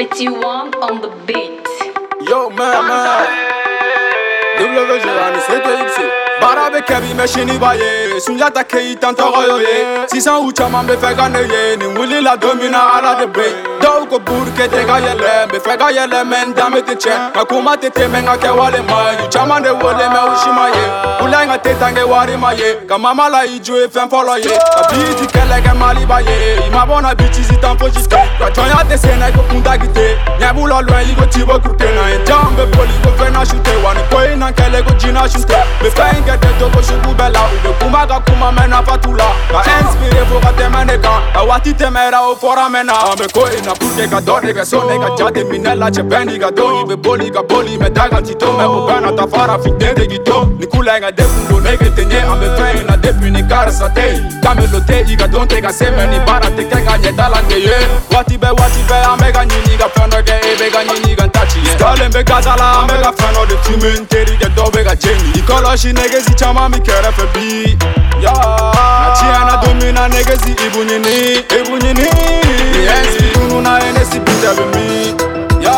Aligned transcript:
You 0.00 0.32
want 0.34 0.76
on 0.76 1.00
the 1.00 1.10
beat. 1.26 1.66
Yo, 2.30 2.50
man, 2.50 2.86
man. 2.86 3.26
WG 4.58 5.06
ani 5.26 5.40
CTX 5.46 5.94
baara 6.40 6.70
bɛ 6.72 6.80
kɛ 6.88 6.96
bi 7.02 7.10
mɛ 8.18 8.24
sini 8.24 8.38
b'a 8.38 8.48
ye 8.48 8.50
sunjata 8.50 8.64
keyita 8.64 9.10
n 9.10 9.14
tɔgɔ 9.14 9.46
y'o 9.46 9.58
ye 9.58 10.08
sisan 10.08 10.46
u 10.46 10.52
caman 10.52 10.86
bɛ 10.86 10.96
fɛ 10.96 11.16
ka 11.16 11.28
ne 11.28 11.40
ye 11.40 11.76
nin 11.76 11.96
wulila 11.96 12.38
don 12.40 12.58
min 12.58 12.70
na 12.70 12.98
ala 12.98 13.20
de 13.20 13.26
be. 13.26 13.42
Dɔw 13.80 14.08
ko 14.08 14.18
burukɛ 14.18 14.68
tɛ 14.68 14.86
ka 14.86 14.98
yɛlɛ 14.98 15.46
n 15.46 15.48
bɛ 15.50 15.58
fɛ 15.60 15.78
ka 15.78 15.88
yɛlɛ 15.90 16.24
mɛ 16.24 16.46
n 16.46 16.54
danbe 16.54 16.80
tɛ 16.82 16.94
cɛ 16.96 17.30
nka 17.30 17.44
kuma 17.48 17.76
tɛ 17.76 17.92
ten 17.92 18.10
mɛ 18.10 18.22
n 18.22 18.26
ka 18.26 18.36
kɛwale 18.36 18.82
ma 18.88 19.14
ɲi 19.14 19.24
u 19.24 19.28
caman 19.30 19.62
de 19.62 19.70
wele 19.72 20.06
mɛ 20.08 20.20
u 20.26 20.36
si 20.36 20.50
ma 20.50 20.66
ye 20.66 20.84
wula 21.20 21.42
in 21.42 21.48
ka 21.48 21.58
tɛ 21.58 21.78
tan 21.78 21.94
kɛ 21.94 22.04
wari 22.08 22.36
ma 22.36 22.50
ye 22.52 22.74
ka 22.88 22.98
mama 22.98 23.28
la 23.28 23.40
i 23.42 23.58
jo 23.60 23.76
ye 23.76 23.86
fɛn 23.86 24.08
fɔlɔ 24.08 24.44
ye. 24.44 24.58
Ka 24.58 24.82
biiti 24.90 25.26
kɛlɛ 25.26 25.62
kɛ 25.62 25.76
mali 25.78 26.04
b'a 26.06 26.20
ye 26.20 26.58
i 26.66 26.70
ma 26.70 26.86
bɔna 26.86 27.14
bitisi 27.14 27.60
tan 27.60 27.76
fosi 27.78 28.02
tɛ 28.08 28.20
ka 28.38 28.50
jɔnya 28.50 28.82
tɛ 28.88 28.98
senna 28.98 29.28
i 29.28 29.32
ko 29.32 29.42
kuntagi 29.48 29.88
tɛ 29.94 30.16
ɲɛ 30.40 30.52
b'u 30.54 30.68
la 30.68 30.82
lɔn 30.82 31.10
i 31.10 31.14
ko 31.14 31.26
tibo 31.26 31.58
kurute 31.58 31.88
na 31.94 32.08
ye. 32.08 32.18
Jan 32.26 32.50
bɛ 32.56 32.66
boli 32.74 32.94
ko 33.04 33.10
fɛn 33.18 33.32
na 33.32 33.44
su 33.44 33.56
tɛ 33.56 33.82
wa 33.82 33.92
ni 33.94 34.02
ko 34.10 34.18
in 34.20 34.38
na 34.38 34.50
kɛlɛ 34.50 34.82
ko 34.86 34.94
jina 34.98 35.28
su 35.28 35.38
tɛ 35.38 35.62
bɛ 35.80 35.88
fɛn 35.90 36.16
in 36.18 36.24
kɛ 36.24 36.34
tɛ 36.38 36.48
jogo 36.58 36.82
sugu 36.82 37.14
bɛɛ 37.14 37.32
la 37.32 37.40
u 37.46 37.58
bɛ 37.62 37.77
kuma 38.48 38.60
ka 38.60 38.62
kuma 38.62 38.62
mɛ 38.62 38.68
nafa 38.68 38.98
t'u 38.98 39.14
la 39.14 39.28
ka 39.50 39.62
inspire 39.80 40.24
fo 40.26 40.40
ka 40.40 40.52
tɛmɛ 40.52 40.86
ne 40.86 40.98
kan 40.98 41.22
a 41.34 41.44
waati 41.44 41.72
tɛmɛra 41.74 42.20
o 42.22 42.34
fɔra 42.34 42.68
mɛn 42.68 42.86
na 42.86 42.94
an 43.10 43.16
bɛ 43.16 43.32
ko 43.32 43.46
in 43.46 43.64
na 43.64 43.74
purke 43.74 44.10
ka 44.10 44.20
dɔ 44.20 44.40
de 44.42 44.52
kɛ 44.52 44.64
so 44.64 44.82
ne 44.88 44.98
ka 44.98 45.16
jate 45.16 45.44
minɛ 45.48 45.76
lajɛ 45.76 46.02
bɛɛ 46.08 46.24
n'i 46.26 46.38
ka 46.38 46.50
don 46.50 46.76
i 46.76 46.84
bɛ 46.84 46.96
boli 47.02 47.30
ka 47.30 47.42
boli 47.42 47.78
mɛ 47.78 47.92
da 47.92 48.08
kan 48.08 48.22
ti 48.24 48.34
to 48.34 48.46
mɛ 48.46 48.64
o 48.64 48.86
bɛɛ 48.88 49.00
na 49.02 49.10
ta 49.12 49.26
farafin 49.26 49.78
den 49.78 49.94
de 49.94 50.06
k'i 50.06 50.18
to 50.24 50.46
ni 50.58 50.66
kula 50.66 50.96
in 50.96 51.02
ka 51.02 51.10
dekun 51.10 51.48
don 51.48 51.62
ne 51.62 51.76
kɛ 51.76 51.94
ten 51.96 52.10
ye 52.10 52.18
an 52.18 52.38
bɛ 52.40 52.48
fɛn 52.56 52.80
in 52.80 52.86
na 52.86 52.96
depuis 52.96 53.30
ni 53.30 53.42
karisa 53.42 53.88
tɛ 53.94 54.04
yen 54.12 54.40
kamelo 54.42 54.80
tɛ 54.80 55.10
i 55.12 55.16
ka 55.16 55.26
don 55.26 55.46
tɛ 55.46 55.62
ka 55.62 55.70
se 55.70 55.86
mɛ 55.86 56.08
ni 56.10 56.18
baara 56.26 56.48
tɛ 56.56 56.62
kɛ 56.70 56.84
ka 56.84 56.94
ɲɛda 56.96 57.26
la 57.30 57.40
ne 57.48 57.58
ye 57.58 57.78
waati 58.10 58.38
bɛɛ 58.38 58.52
waati 58.58 58.80
bɛɛ 58.88 59.12
an 59.12 59.18
bɛ 59.18 59.32
ka 59.32 59.42
ɲini 59.44 59.78
ka 59.78 59.88
fɛn 59.94 60.08
dɔ 60.10 60.20
kɛ 60.22 60.34
e 60.48 60.52
bɛ 60.60 60.66
ka 60.72 60.80
ɲini 60.88 61.16
ka 61.16 61.24
n 61.24 61.30
ta 61.30 61.44
ci 61.46 61.60
ye 61.60 61.72
stalen 61.76 62.10
bɛ 62.10 62.24
gaza 62.24 62.56
la 62.56 62.80
an 62.80 62.88
bɛ 62.88 63.02
ka 63.02 63.12
fɛn 63.12 63.32
dɔ 63.34 63.42
de 63.48 63.56
filme 63.64 63.90
n 64.00 64.06
terikɛ 64.06 64.48
dɔw 64.56 64.70
bɛ 64.72 64.84
ka 64.84 64.94
jeni 64.94 65.32
și 65.34 65.42
kɔlɔsi 65.42 65.92
negesi 65.92 66.34
caman 66.38 66.70
mi 66.70 66.78
kɛrɛfɛ 66.78 67.24
bi 67.34 67.97
i 71.78 71.80
bu 71.80 71.86
ɲini 71.86 71.92
ni. 71.94 72.08
Ɛnsi 72.88 73.32
tununa 73.32 73.78
ye 73.78 73.92
ne 73.92 74.04
si 74.04 74.18
bitɛ 74.18 74.50
bɛ 74.56 74.64
min 74.74 75.16
ya. 75.62 75.72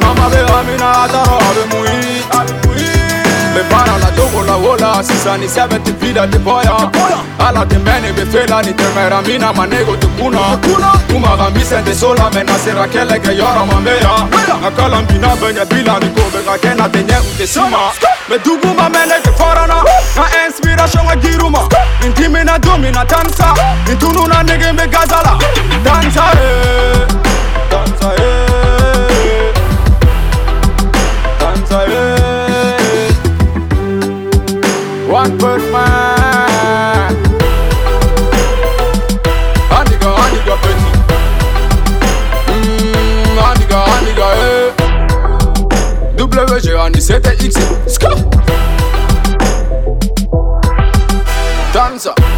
Mama 0.00 0.28
bɛ 0.32 0.40
amina 0.58 0.88
a 1.02 1.08
tɔrɔ 1.08 1.36
a 1.38 1.50
bɛ 1.56 1.62
muyi 1.70 2.22
bɛ 3.54 3.62
baara 3.70 3.98
la 3.98 4.10
dogo 4.16 4.42
la 4.42 4.56
o 4.56 4.76
la 4.76 5.02
sisan 5.02 5.40
ni 5.40 5.46
sɛbɛn 5.46 5.80
tɛ 5.84 5.92
vida 6.00 6.26
tɛ 6.26 6.38
bɔ 6.38 6.64
yan 6.64 6.90
ala 7.38 7.64
ne 7.64 7.78
bɛ 7.78 8.64
ni 8.66 8.72
tɛmɛra 8.72 9.26
min 9.26 9.40
na 9.40 9.52
ma 9.52 9.66
nego 9.66 9.94
tɛ 9.96 10.08
kunna 10.18 10.58
kuma 11.08 11.36
ka 11.36 11.50
misɛn 11.50 11.84
tɛ 11.84 11.94
so 11.94 12.14
la 12.14 12.30
mɛ 12.30 12.46
na 12.46 12.56
sera 12.58 12.86
kɛlɛ 12.86 13.18
kɛ 13.20 13.32
yɔrɔ 13.38 13.66
ma 13.66 13.76
bɛ 13.86 13.94
yan 14.02 14.30
nka 14.58 14.70
kalan 14.76 15.06
binna 15.06 15.28
bɛ 15.40 15.52
ɲɛ 15.52 15.64
bi 15.68 15.82
la 15.82 15.98
ni 15.98 16.08
ko 16.14 16.22
bɛ 16.32 16.44
ka 16.46 16.56
kɛ 16.62 16.76
na 16.76 16.88
tɛ 16.88 17.00
ɲɛ 17.06 17.56
u 17.58 17.70
ma 17.70 17.92
mɛ 18.28 18.38
dugu 18.44 18.74
ma 18.74 18.88
mɛn 18.88 19.06
ne 19.08 19.16
tɛ 19.24 19.30
fɔrɔna 19.38 19.78
nka 20.16 20.26
inspiration 20.46 21.06
ka 21.06 21.14
giru 21.16 21.50
ma 21.50 21.68
nin 22.00 22.12
nin 24.42 24.58
tununa 24.58 24.58
nege 24.58 24.72
bɛ 24.78 24.86
gaza 24.92 25.18
la 25.24 25.38
tansa 25.84 26.24
ye 26.38 26.50
tansa 27.70 28.10
ye 28.20 28.32
tansa 31.38 31.80
ye 31.90 32.02
one. 35.10 35.32
Mm, 42.48 43.38
aniga, 43.48 44.28
eh. 44.36 44.72
Ani 46.82 47.00
CTX. 47.00 47.54
Ska. 47.86 48.10
Danza. 51.74 52.31